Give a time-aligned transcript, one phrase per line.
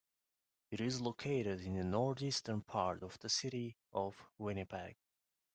[0.71, 4.95] It is located in the northeastern part of the city of Winnipeg.